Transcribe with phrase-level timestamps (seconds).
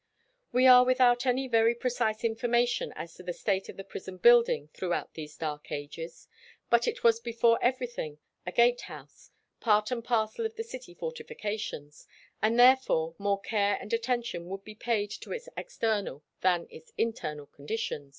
[0.51, 4.67] We are without any very precise information as to the state of the prison building
[4.69, 6.27] throughout these dark ages.
[6.71, 9.29] But it was before everything a gate house,
[9.59, 12.07] part and parcel of the city fortifications,
[12.41, 17.45] and therefore more care and attention would be paid to its external than its internal
[17.45, 18.09] condition.